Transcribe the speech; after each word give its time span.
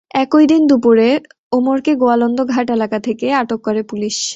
একই 0.15 0.45
দিন 0.47 0.61
দুপুরে 0.67 1.09
ওমরকে 1.51 1.91
গোয়ালন্দ 1.95 2.39
ঘাট 2.45 2.67
এলাকা 2.69 2.97
থেকে 2.99 3.27
আটক 3.33 3.59
করে 3.61 3.81
পুলিশ। 3.83 4.17